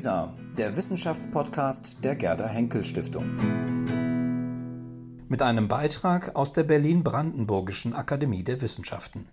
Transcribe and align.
WISA, 0.00 0.32
der 0.56 0.76
Wissenschaftspodcast 0.76 2.02
der 2.02 2.16
Gerda 2.16 2.48
Henkel 2.48 2.86
Stiftung. 2.86 3.26
Mit 5.28 5.42
einem 5.42 5.68
Beitrag 5.68 6.34
aus 6.36 6.54
der 6.54 6.62
Berlin-Brandenburgischen 6.62 7.92
Akademie 7.92 8.42
der 8.42 8.62
Wissenschaften. 8.62 9.28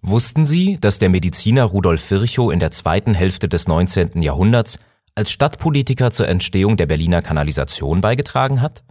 Wussten 0.00 0.46
Sie, 0.46 0.78
dass 0.80 1.00
der 1.00 1.08
Mediziner 1.08 1.64
Rudolf 1.64 2.08
Virchow 2.08 2.52
in 2.52 2.60
der 2.60 2.70
zweiten 2.70 3.14
Hälfte 3.14 3.48
des 3.48 3.66
19. 3.66 4.22
Jahrhunderts 4.22 4.78
als 5.16 5.32
Stadtpolitiker 5.32 6.12
zur 6.12 6.28
Entstehung 6.28 6.76
der 6.76 6.86
Berliner 6.86 7.20
Kanalisation 7.20 8.00
beigetragen 8.00 8.60
hat? 8.60 8.84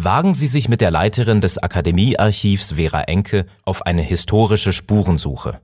Wagen 0.00 0.32
Sie 0.32 0.46
sich 0.46 0.68
mit 0.68 0.80
der 0.80 0.92
Leiterin 0.92 1.40
des 1.40 1.58
Akademiearchivs 1.58 2.74
Vera 2.74 3.02
Enke 3.02 3.46
auf 3.64 3.84
eine 3.84 4.00
historische 4.00 4.72
Spurensuche. 4.72 5.60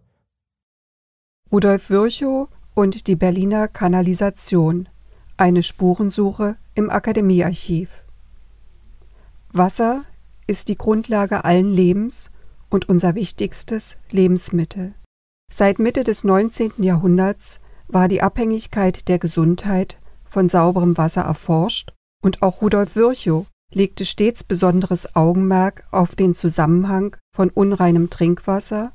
Rudolf 1.53 1.89
Virchow 1.89 2.49
und 2.75 3.07
die 3.07 3.15
Berliner 3.15 3.69
Kanalisation. 3.69 4.89
Eine 5.37 5.63
Spurensuche 5.63 6.57
im 6.75 6.91
Akademiearchiv. 6.91 7.91
Wasser 9.53 10.03
ist 10.49 10.67
die 10.69 10.77
Grundlage 10.77 11.45
allen 11.45 11.73
Lebens 11.73 12.33
und 12.71 12.89
unser 12.89 13.15
wichtigstes 13.15 13.99
Lebensmittel. 14.11 14.95
Seit 15.53 15.79
Mitte 15.79 16.03
des 16.03 16.25
19. 16.25 16.73
Jahrhunderts 16.79 17.61
war 17.87 18.09
die 18.09 18.21
Abhängigkeit 18.21 19.07
der 19.07 19.21
Gesundheit 19.21 20.01
von 20.25 20.49
sauberem 20.49 20.97
Wasser 20.97 21.23
erforscht 21.23 21.93
und 22.21 22.43
auch 22.43 22.63
Rudolf 22.63 22.97
Virchow 22.97 23.47
legte 23.75 24.05
stets 24.05 24.45
besonderes 24.45 25.15
Augenmerk 25.15 25.85
auf 25.91 26.15
den 26.15 26.35
Zusammenhang 26.35 27.17
von 27.35 27.51
unreinem 27.51 28.11
Trinkwasser 28.11 28.93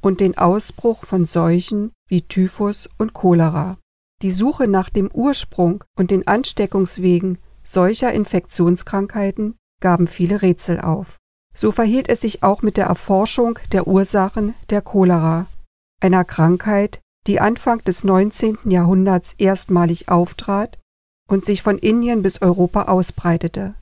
und 0.00 0.20
den 0.20 0.38
Ausbruch 0.38 1.04
von 1.04 1.24
Seuchen 1.24 1.92
wie 2.08 2.22
Typhus 2.22 2.88
und 2.98 3.12
Cholera. 3.12 3.78
Die 4.22 4.30
Suche 4.30 4.66
nach 4.66 4.90
dem 4.90 5.10
Ursprung 5.12 5.84
und 5.96 6.10
den 6.10 6.26
Ansteckungswegen 6.26 7.38
solcher 7.64 8.12
Infektionskrankheiten 8.12 9.56
gaben 9.80 10.08
viele 10.08 10.42
Rätsel 10.42 10.80
auf. 10.80 11.16
So 11.54 11.72
verhielt 11.72 12.08
es 12.08 12.20
sich 12.20 12.42
auch 12.42 12.62
mit 12.62 12.76
der 12.76 12.86
Erforschung 12.86 13.58
der 13.72 13.86
Ursachen 13.86 14.54
der 14.68 14.82
Cholera, 14.82 15.46
einer 16.00 16.24
Krankheit, 16.24 17.00
die 17.26 17.40
Anfang 17.40 17.82
des 17.84 18.04
19. 18.04 18.58
Jahrhunderts 18.64 19.34
erstmalig 19.38 20.08
auftrat 20.08 20.78
und 21.28 21.44
sich 21.44 21.62
von 21.62 21.78
Indien 21.78 22.22
bis 22.22 22.42
Europa 22.42 22.84
ausbreitete. 22.84 23.74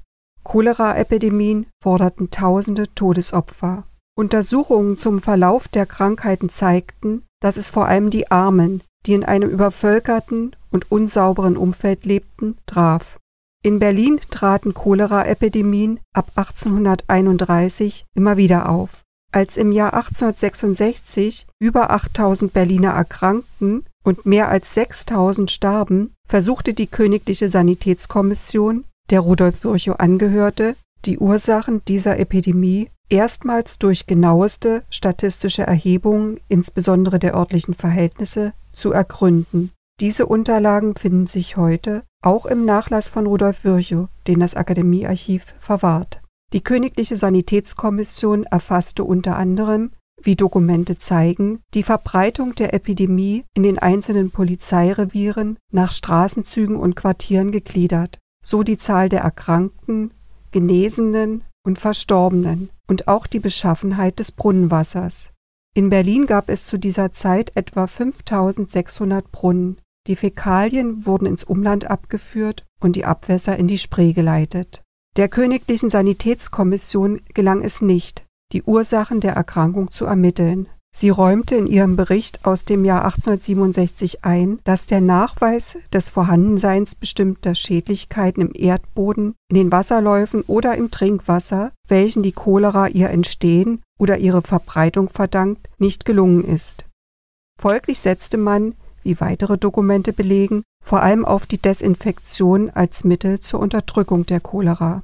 Choleraepidemien 0.48 1.66
forderten 1.82 2.30
tausende 2.30 2.84
Todesopfer. 2.94 3.84
Untersuchungen 4.16 4.96
zum 4.96 5.20
Verlauf 5.20 5.68
der 5.68 5.84
Krankheiten 5.84 6.48
zeigten, 6.48 7.22
dass 7.40 7.58
es 7.58 7.68
vor 7.68 7.86
allem 7.86 8.08
die 8.08 8.30
Armen, 8.30 8.82
die 9.04 9.12
in 9.12 9.24
einem 9.24 9.50
übervölkerten 9.50 10.56
und 10.70 10.90
unsauberen 10.90 11.58
Umfeld 11.58 12.06
lebten, 12.06 12.56
traf. 12.64 13.18
In 13.62 13.78
Berlin 13.78 14.20
traten 14.30 14.72
Choleraepidemien 14.72 16.00
ab 16.14 16.32
1831 16.36 18.06
immer 18.14 18.38
wieder 18.38 18.70
auf. 18.70 19.02
Als 19.30 19.58
im 19.58 19.70
Jahr 19.70 19.92
1866 19.92 21.46
über 21.58 21.90
8000 21.90 22.54
Berliner 22.54 22.92
erkrankten 22.92 23.84
und 24.02 24.24
mehr 24.24 24.48
als 24.48 24.72
6000 24.72 25.50
starben, 25.50 26.14
versuchte 26.26 26.72
die 26.72 26.86
Königliche 26.86 27.50
Sanitätskommission, 27.50 28.84
der 29.10 29.20
Rudolf 29.20 29.64
Virchow 29.64 29.98
angehörte, 29.98 30.76
die 31.04 31.18
Ursachen 31.18 31.82
dieser 31.86 32.18
Epidemie 32.18 32.90
erstmals 33.08 33.78
durch 33.78 34.06
genaueste 34.06 34.82
statistische 34.90 35.62
Erhebungen, 35.62 36.40
insbesondere 36.48 37.18
der 37.18 37.34
örtlichen 37.34 37.74
Verhältnisse, 37.74 38.52
zu 38.72 38.92
ergründen. 38.92 39.70
Diese 40.00 40.26
Unterlagen 40.26 40.94
finden 40.94 41.26
sich 41.26 41.56
heute 41.56 42.02
auch 42.22 42.46
im 42.46 42.64
Nachlass 42.64 43.08
von 43.08 43.26
Rudolf 43.26 43.64
Virchow, 43.64 44.08
den 44.26 44.40
das 44.40 44.54
Akademiearchiv 44.54 45.44
verwahrt. 45.60 46.20
Die 46.52 46.62
Königliche 46.62 47.16
Sanitätskommission 47.16 48.44
erfasste 48.44 49.04
unter 49.04 49.36
anderem, 49.36 49.90
wie 50.20 50.34
Dokumente 50.34 50.98
zeigen, 50.98 51.60
die 51.74 51.82
Verbreitung 51.82 52.54
der 52.54 52.74
Epidemie 52.74 53.44
in 53.54 53.62
den 53.62 53.78
einzelnen 53.78 54.30
Polizeirevieren 54.30 55.58
nach 55.72 55.92
Straßenzügen 55.92 56.76
und 56.76 56.96
Quartieren 56.96 57.52
gegliedert, 57.52 58.18
so 58.44 58.62
die 58.62 58.78
Zahl 58.78 59.08
der 59.08 59.20
Erkrankten, 59.20 60.12
Genesenen 60.50 61.44
und 61.64 61.78
Verstorbenen 61.78 62.70
und 62.86 63.08
auch 63.08 63.26
die 63.26 63.40
Beschaffenheit 63.40 64.18
des 64.18 64.32
Brunnenwassers. 64.32 65.30
In 65.74 65.90
Berlin 65.90 66.26
gab 66.26 66.48
es 66.48 66.66
zu 66.66 66.78
dieser 66.78 67.12
Zeit 67.12 67.52
etwa 67.54 67.86
5600 67.86 69.30
Brunnen. 69.30 69.78
Die 70.06 70.16
Fäkalien 70.16 71.04
wurden 71.06 71.26
ins 71.26 71.44
Umland 71.44 71.90
abgeführt 71.90 72.64
und 72.80 72.96
die 72.96 73.04
Abwässer 73.04 73.56
in 73.56 73.68
die 73.68 73.78
Spree 73.78 74.12
geleitet. 74.12 74.82
Der 75.16 75.28
Königlichen 75.28 75.90
Sanitätskommission 75.90 77.20
gelang 77.34 77.62
es 77.62 77.82
nicht, 77.82 78.24
die 78.52 78.62
Ursachen 78.62 79.20
der 79.20 79.34
Erkrankung 79.34 79.90
zu 79.90 80.06
ermitteln. 80.06 80.68
Sie 80.96 81.10
räumte 81.10 81.54
in 81.54 81.66
ihrem 81.66 81.96
Bericht 81.96 82.44
aus 82.44 82.64
dem 82.64 82.84
Jahr 82.84 83.04
1867 83.04 84.24
ein, 84.24 84.58
dass 84.64 84.86
der 84.86 85.00
Nachweis 85.00 85.78
des 85.92 86.10
Vorhandenseins 86.10 86.94
bestimmter 86.94 87.54
Schädlichkeiten 87.54 88.42
im 88.42 88.50
Erdboden, 88.52 89.34
in 89.48 89.54
den 89.54 89.72
Wasserläufen 89.72 90.42
oder 90.42 90.74
im 90.76 90.90
Trinkwasser, 90.90 91.72
welchen 91.86 92.22
die 92.22 92.32
Cholera 92.32 92.88
ihr 92.88 93.10
Entstehen 93.10 93.82
oder 93.98 94.18
ihre 94.18 94.42
Verbreitung 94.42 95.08
verdankt, 95.08 95.68
nicht 95.78 96.04
gelungen 96.04 96.42
ist. 96.44 96.84
Folglich 97.60 98.00
setzte 98.00 98.36
man, 98.36 98.74
wie 99.02 99.20
weitere 99.20 99.56
Dokumente 99.56 100.12
belegen, 100.12 100.62
vor 100.84 101.02
allem 101.02 101.24
auf 101.24 101.46
die 101.46 101.58
Desinfektion 101.58 102.70
als 102.70 103.04
Mittel 103.04 103.40
zur 103.40 103.60
Unterdrückung 103.60 104.26
der 104.26 104.40
Cholera. 104.40 105.02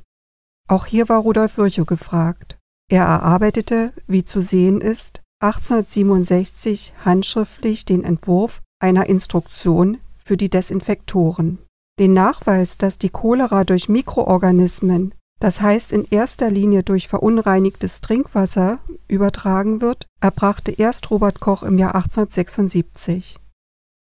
Auch 0.69 0.87
hier 0.87 1.09
war 1.09 1.19
Rudolf 1.19 1.59
Virchow 1.59 1.87
gefragt. 1.87 2.59
Er 2.91 3.05
erarbeitete, 3.05 3.93
wie 4.07 4.25
zu 4.25 4.41
sehen 4.41 4.81
ist, 4.81 5.23
1867 5.41 6.95
handschriftlich 7.05 7.85
den 7.85 8.05
Entwurf 8.05 8.63
einer 8.81 9.07
Instruktion 9.07 9.99
für 10.17 10.37
die 10.37 10.49
Desinfektoren. 10.49 11.59
Den 11.99 12.13
Nachweis, 12.13 12.79
dass 12.79 12.99
die 12.99 13.11
Cholera 13.11 13.65
durch 13.65 13.89
Mikroorganismen, 13.89 15.15
das 15.41 15.61
heißt 15.61 15.93
in 15.93 16.07
erster 16.11 16.51
Linie 16.51 16.83
durch 16.83 17.09
verunreinigtes 17.09 18.01
Trinkwasser, 18.01 18.79
übertragen 19.07 19.81
wird, 19.81 20.07
erbrachte 20.21 20.73
erst 20.73 21.11
Robert 21.11 21.41
Koch 21.41 21.63
im 21.63 21.79
Jahr 21.79 21.95
1876. 21.95 23.39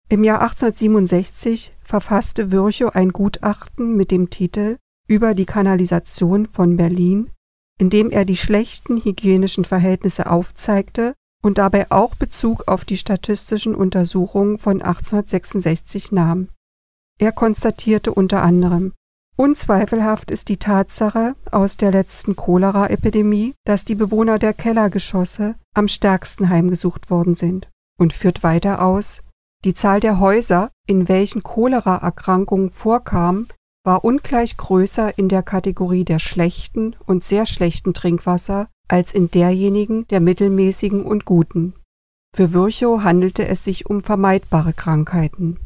Im 0.09 0.23
Jahr 0.23 0.43
1867 0.43 1.73
verfasste 1.83 2.53
Virchow 2.53 2.95
ein 2.95 3.11
Gutachten 3.11 3.97
mit 3.97 4.11
dem 4.11 4.29
Titel 4.29 4.77
über 5.09 5.35
die 5.35 5.47
Kanalisation 5.47 6.47
von 6.47 6.77
Berlin, 6.77 7.31
in 7.79 7.91
dem 7.91 8.11
er 8.11 8.25
die 8.25 8.37
schlechten 8.37 9.03
hygienischen 9.03 9.65
Verhältnisse 9.65 10.31
aufzeigte 10.31 11.15
und 11.43 11.59
dabei 11.59 11.91
auch 11.91 12.15
Bezug 12.15 12.69
auf 12.69 12.85
die 12.85 12.97
statistischen 12.97 13.75
Untersuchungen 13.75 14.59
von 14.59 14.83
1866 14.83 16.13
nahm. 16.13 16.49
Er 17.19 17.33
konstatierte 17.33 18.13
unter 18.13 18.43
anderem 18.43 18.93
Unzweifelhaft 19.37 20.31
ist 20.31 20.49
die 20.49 20.59
Tatsache 20.59 21.35
aus 21.51 21.77
der 21.77 21.91
letzten 21.91 22.37
Cholera-Epidemie, 22.37 23.55
dass 23.65 23.85
die 23.85 23.97
Bewohner 23.97 24.39
der 24.39 24.55
Kellergeschosse 24.55 25.57
am 25.75 25.89
stärksten 25.89 26.51
heimgesucht 26.51 27.11
worden 27.11 27.35
sind, 27.35 27.69
und 27.99 28.13
führt 28.13 28.45
weiter 28.45 28.81
aus, 28.81 29.23
die 29.65 29.75
Zahl 29.75 29.99
der 29.99 30.21
Häuser, 30.21 30.71
in 30.87 31.09
welchen 31.09 31.43
Cholera-Erkrankungen 31.43 32.71
vorkamen, 32.71 33.49
war 33.85 34.03
ungleich 34.03 34.57
größer 34.57 35.19
in 35.19 35.29
der 35.29 35.43
Kategorie 35.43 36.05
der 36.05 36.19
schlechten 36.19 36.97
und 37.07 37.23
sehr 37.23 37.45
schlechten 37.45 37.93
Trinkwasser 37.93 38.69
als 38.89 39.13
in 39.13 39.31
derjenigen 39.31 40.09
der 40.09 40.21
mittelmäßigen 40.21 41.05
und 41.05 41.27
guten. 41.27 41.75
Für 42.35 42.53
Virchow 42.53 43.03
handelte 43.03 43.47
es 43.47 43.63
sich 43.63 43.87
um 43.87 44.03
vermeidbare 44.03 44.73
Krankheiten. 44.73 45.59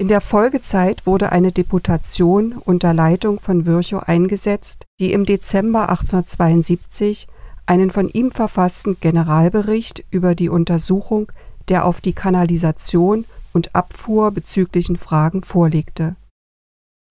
In 0.00 0.06
der 0.06 0.20
Folgezeit 0.20 1.06
wurde 1.06 1.32
eine 1.32 1.50
Deputation 1.50 2.52
unter 2.64 2.94
Leitung 2.94 3.40
von 3.40 3.66
Virchow 3.66 4.04
eingesetzt, 4.04 4.86
die 5.00 5.12
im 5.12 5.26
Dezember 5.26 5.88
1872 5.90 7.26
einen 7.66 7.90
von 7.90 8.08
ihm 8.08 8.30
verfassten 8.30 8.96
Generalbericht 9.00 10.04
über 10.10 10.36
die 10.36 10.48
Untersuchung 10.48 11.30
der 11.68 11.84
auf 11.84 12.00
die 12.00 12.14
Kanalisation 12.14 13.26
und 13.52 13.74
Abfuhr 13.74 14.30
bezüglichen 14.30 14.96
Fragen 14.96 15.42
vorlegte 15.42 16.16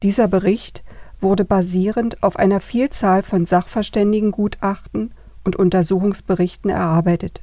dieser 0.03 0.27
Bericht 0.27 0.83
wurde 1.19 1.45
basierend 1.45 2.21
auf 2.21 2.38
einer 2.38 2.59
Vielzahl 2.59 3.23
von 3.23 3.45
Sachverständigengutachten 3.45 5.13
und 5.44 5.55
Untersuchungsberichten 5.55 6.69
erarbeitet 6.69 7.41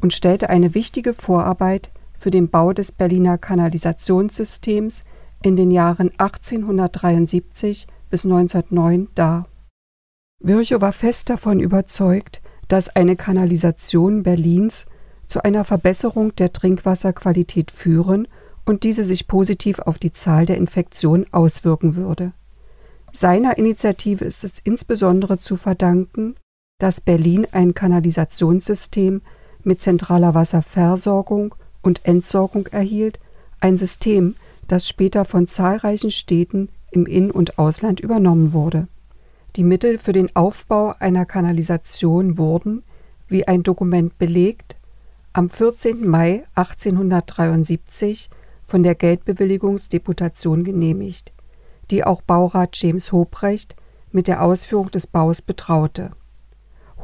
und 0.00 0.12
stellte 0.12 0.50
eine 0.50 0.74
wichtige 0.74 1.14
Vorarbeit 1.14 1.90
für 2.18 2.30
den 2.30 2.50
Bau 2.50 2.72
des 2.72 2.92
Berliner 2.92 3.38
Kanalisationssystems 3.38 5.04
in 5.42 5.56
den 5.56 5.70
Jahren 5.70 6.10
1873 6.18 7.86
bis 8.10 8.24
1909 8.24 9.08
dar. 9.14 9.46
Virchow 10.40 10.80
war 10.80 10.92
fest 10.92 11.30
davon 11.30 11.58
überzeugt, 11.58 12.42
dass 12.68 12.90
eine 12.90 13.16
Kanalisation 13.16 14.22
Berlins 14.22 14.86
zu 15.26 15.42
einer 15.42 15.64
Verbesserung 15.64 16.34
der 16.36 16.52
Trinkwasserqualität 16.52 17.70
führen 17.70 18.28
und 18.68 18.84
diese 18.84 19.02
sich 19.02 19.26
positiv 19.26 19.78
auf 19.78 19.98
die 19.98 20.12
Zahl 20.12 20.44
der 20.44 20.58
Infektionen 20.58 21.26
auswirken 21.32 21.96
würde. 21.96 22.32
Seiner 23.12 23.56
Initiative 23.56 24.24
ist 24.24 24.44
es 24.44 24.58
insbesondere 24.62 25.38
zu 25.38 25.56
verdanken, 25.56 26.34
dass 26.78 27.00
Berlin 27.00 27.46
ein 27.50 27.72
Kanalisationssystem 27.72 29.22
mit 29.64 29.80
zentraler 29.80 30.34
Wasserversorgung 30.34 31.54
und 31.80 32.04
Entsorgung 32.04 32.66
erhielt, 32.66 33.18
ein 33.60 33.78
System, 33.78 34.36
das 34.68 34.86
später 34.86 35.24
von 35.24 35.48
zahlreichen 35.48 36.10
Städten 36.10 36.68
im 36.90 37.06
In- 37.06 37.30
und 37.30 37.58
Ausland 37.58 38.00
übernommen 38.00 38.52
wurde. 38.52 38.86
Die 39.56 39.64
Mittel 39.64 39.96
für 39.96 40.12
den 40.12 40.36
Aufbau 40.36 40.94
einer 40.98 41.24
Kanalisation 41.24 42.36
wurden, 42.36 42.82
wie 43.28 43.48
ein 43.48 43.62
Dokument 43.62 44.18
belegt, 44.18 44.76
am 45.32 45.48
14. 45.48 46.06
Mai 46.06 46.44
1873 46.54 48.28
von 48.68 48.82
der 48.82 48.94
Geldbewilligungsdeputation 48.94 50.62
genehmigt, 50.62 51.32
die 51.90 52.04
auch 52.04 52.22
Baurat 52.22 52.76
James 52.76 53.10
Hobrecht 53.10 53.74
mit 54.12 54.28
der 54.28 54.42
Ausführung 54.42 54.90
des 54.90 55.06
Baus 55.06 55.42
betraute. 55.42 56.12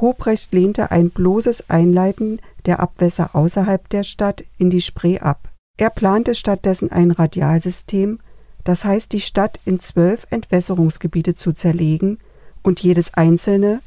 Hobrecht 0.01 0.53
lehnte 0.53 0.91
ein 0.91 1.11
bloßes 1.11 1.71
Einleiten 1.71 2.41
der 2.67 2.81
Abwässer 2.81 3.35
außerhalb 3.35 3.89
der 3.89 4.05
Stadt 4.05 4.45
in 4.59 4.69
die 4.71 4.83
Spree 4.83 5.19
ab. 5.19 5.49
Er 5.79 5.91
plante 5.91 6.35
stattdessen 6.35 6.93
ein 6.93 7.11
Radialsystem, 7.11 8.21
das 8.63 8.85
heißt 8.85 9.13
die 9.13 9.21
Stadt 9.21 9.59
in 9.65 9.81
zwölf 9.81 10.27
Entwässerungsgebiete 10.31 11.35
zu 11.35 11.53
zerlegen 11.53 12.19
und 12.63 12.81
jedes 12.81 13.15
einzelne 13.15 13.81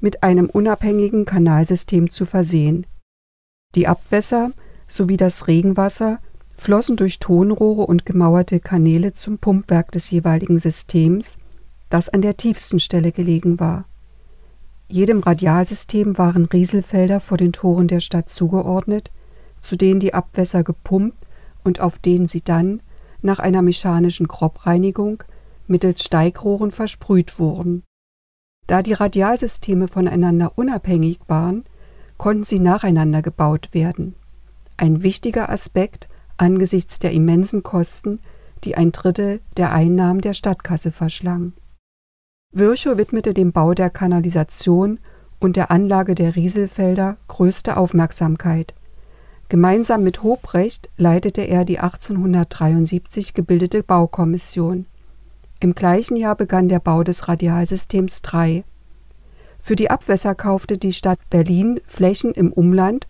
mit 0.00 0.22
einem 0.22 0.46
unabhängigen 0.46 1.24
Kanalsystem 1.26 2.10
zu 2.10 2.24
versehen. 2.24 2.86
Die 3.74 3.86
Abwässer 3.86 4.52
sowie 4.86 5.16
das 5.16 5.46
Regenwasser 5.46 6.20
flossen 6.58 6.96
durch 6.96 7.18
Tonrohre 7.18 7.86
und 7.86 8.04
gemauerte 8.04 8.60
Kanäle 8.60 9.12
zum 9.12 9.38
Pumpwerk 9.38 9.92
des 9.92 10.10
jeweiligen 10.10 10.58
Systems, 10.58 11.38
das 11.88 12.08
an 12.08 12.20
der 12.20 12.36
tiefsten 12.36 12.80
Stelle 12.80 13.12
gelegen 13.12 13.60
war. 13.60 13.86
Jedem 14.88 15.20
Radialsystem 15.20 16.18
waren 16.18 16.46
Rieselfelder 16.46 17.20
vor 17.20 17.38
den 17.38 17.52
Toren 17.52 17.88
der 17.88 18.00
Stadt 18.00 18.28
zugeordnet, 18.28 19.10
zu 19.60 19.76
denen 19.76 20.00
die 20.00 20.14
Abwässer 20.14 20.64
gepumpt 20.64 21.26
und 21.62 21.80
auf 21.80 21.98
denen 21.98 22.26
sie 22.26 22.42
dann 22.42 22.80
nach 23.22 23.38
einer 23.38 23.62
mechanischen 23.62 24.28
Kroppreinigung 24.28 25.22
mittels 25.66 26.02
Steigrohren 26.02 26.70
versprüht 26.70 27.38
wurden. 27.38 27.84
Da 28.66 28.82
die 28.82 28.94
Radialsysteme 28.94 29.88
voneinander 29.88 30.52
unabhängig 30.56 31.20
waren, 31.26 31.64
konnten 32.16 32.44
sie 32.44 32.58
nacheinander 32.58 33.22
gebaut 33.22 33.70
werden. 33.72 34.14
Ein 34.76 35.02
wichtiger 35.02 35.50
Aspekt 35.50 36.08
angesichts 36.38 36.98
der 36.98 37.12
immensen 37.12 37.62
Kosten, 37.62 38.20
die 38.64 38.76
ein 38.76 38.92
Drittel 38.92 39.40
der 39.56 39.72
Einnahmen 39.72 40.20
der 40.20 40.34
Stadtkasse 40.34 40.90
verschlang. 40.90 41.52
Virchow 42.52 42.96
widmete 42.96 43.34
dem 43.34 43.52
Bau 43.52 43.74
der 43.74 43.90
Kanalisation 43.90 44.98
und 45.38 45.56
der 45.56 45.70
Anlage 45.70 46.14
der 46.14 46.34
Rieselfelder 46.34 47.16
größte 47.28 47.76
Aufmerksamkeit. 47.76 48.74
Gemeinsam 49.48 50.02
mit 50.02 50.22
Hobrecht 50.22 50.90
leitete 50.96 51.42
er 51.42 51.64
die 51.64 51.78
1873 51.78 53.34
gebildete 53.34 53.82
Baukommission. 53.82 54.86
Im 55.60 55.74
gleichen 55.74 56.16
Jahr 56.16 56.36
begann 56.36 56.68
der 56.68 56.80
Bau 56.80 57.02
des 57.02 57.28
Radialsystems 57.28 58.22
3. 58.22 58.64
Für 59.58 59.74
die 59.74 59.90
Abwässer 59.90 60.34
kaufte 60.34 60.78
die 60.78 60.92
Stadt 60.92 61.18
Berlin 61.30 61.80
Flächen 61.84 62.32
im 62.32 62.52
Umland, 62.52 63.08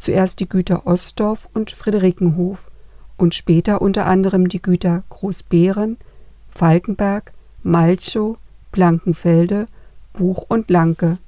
zuerst 0.00 0.40
die 0.40 0.48
Güter 0.48 0.86
Ostdorf 0.86 1.48
und 1.52 1.70
Friederikenhof 1.70 2.70
und 3.16 3.34
später 3.34 3.82
unter 3.82 4.06
anderem 4.06 4.48
die 4.48 4.62
Güter 4.62 5.04
Großbeeren, 5.10 5.98
Falkenberg, 6.48 7.32
Malchow, 7.62 8.38
Blankenfelde, 8.72 9.68
Buch 10.14 10.46
und 10.48 10.70
Lanke. 10.70 11.18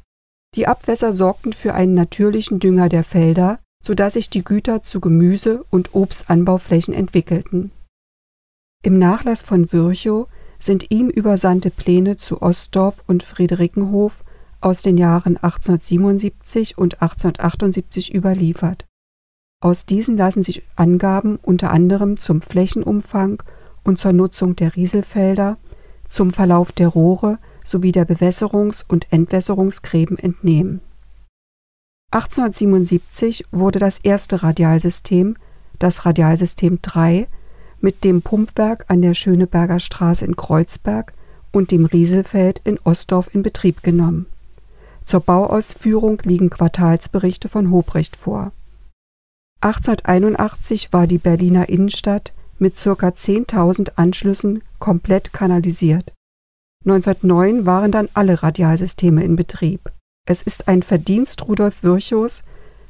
Die 0.55 0.67
Abwässer 0.67 1.13
sorgten 1.13 1.53
für 1.53 1.75
einen 1.75 1.95
natürlichen 1.95 2.61
Dünger 2.61 2.89
der 2.89 3.05
Felder, 3.05 3.59
so 3.85 3.95
dass 3.95 4.15
sich 4.15 4.31
die 4.31 4.43
Güter 4.43 4.83
zu 4.83 5.01
Gemüse- 5.01 5.65
und 5.71 5.95
Obstanbauflächen 5.95 6.95
entwickelten. 6.95 7.73
Im 8.83 8.99
Nachlass 8.99 9.43
von 9.43 9.71
Virchow 9.71 10.29
sind 10.59 10.91
ihm 10.91 11.09
übersandte 11.09 11.71
Pläne 11.71 12.17
zu 12.17 12.41
Ostdorf 12.41 13.05
und 13.07 13.23
Friederikenhof 13.23 14.25
aus 14.63 14.83
den 14.83 14.97
Jahren 14.97 15.37
1877 15.37 16.79
und 16.79 17.03
1878 17.03 18.15
überliefert. 18.15 18.87
Aus 19.61 19.87
diesen 19.87 20.17
lassen 20.17 20.43
sich 20.43 20.63
Angaben 20.77 21.37
unter 21.37 21.71
anderem 21.71 22.19
zum 22.19 22.43
Flächenumfang 22.43 23.43
und 23.85 23.99
zur 23.99 24.13
Nutzung 24.13 24.57
der 24.57 24.75
Rieselfelder, 24.75 25.57
zum 26.09 26.33
Verlauf 26.33 26.73
der 26.73 26.89
Rohre 26.89 27.39
sowie 27.65 27.93
der 27.93 28.07
Bewässerungs- 28.07 28.85
und 28.87 29.13
Entwässerungsgräben 29.13 30.19
entnehmen. 30.19 30.81
1877 32.11 33.47
wurde 33.53 33.79
das 33.79 33.99
erste 33.99 34.43
Radialsystem, 34.43 35.37
das 35.79 36.05
Radialsystem 36.05 36.81
3, 36.83 37.29
mit 37.81 38.05
dem 38.05 38.23
Pumpwerk 38.23 38.85
an 38.89 39.01
der 39.01 39.15
Schöneberger 39.15 39.81
Straße 39.81 40.25
in 40.25 40.37
Kreuzberg 40.37 41.15
und 41.53 41.71
dem 41.71 41.85
Rieselfeld 41.85 42.61
in 42.65 42.79
Ostdorf 42.85 43.35
in 43.35 43.43
Betrieb 43.43 43.83
genommen. 43.83 44.27
Zur 45.05 45.21
Bauausführung 45.21 46.21
liegen 46.25 46.51
Quartalsberichte 46.51 47.49
von 47.49 47.71
Hobrecht 47.71 48.17
vor 48.17 48.53
1881 49.63 50.93
war 50.93 51.07
die 51.07 51.19
Berliner 51.19 51.69
Innenstadt 51.69 52.33
mit 52.59 52.75
ca. 52.75 52.91
10.000 52.91 53.93
Anschlüssen 53.95 54.63
komplett 54.81 55.33
kanalisiert. 55.33 56.13
1909 56.85 57.65
waren 57.65 57.93
dann 57.93 58.09
alle 58.15 58.43
Radialsysteme 58.43 59.23
in 59.23 59.37
Betrieb. 59.37 59.93
Es 60.27 60.43
ist 60.43 60.67
ein 60.67 60.83
Verdienst 60.83 61.47
Rudolf 61.47 61.85
Virchows, 61.85 62.43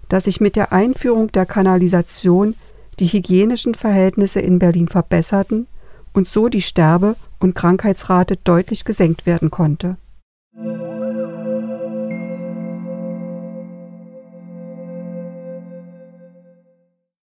dass 0.08 0.24
sich 0.24 0.40
mit 0.40 0.56
der 0.56 0.72
Einführung 0.72 1.30
der 1.32 1.44
Kanalisation 1.44 2.54
die 2.98 3.08
hygienischen 3.08 3.74
Verhältnisse 3.74 4.40
in 4.40 4.58
Berlin 4.58 4.88
verbesserten 4.88 5.66
und 6.14 6.28
so 6.28 6.48
die 6.48 6.62
Sterbe- 6.62 7.16
und 7.38 7.54
Krankheitsrate 7.54 8.36
deutlich 8.36 8.86
gesenkt 8.86 9.26
werden 9.26 9.50
konnte 9.50 9.96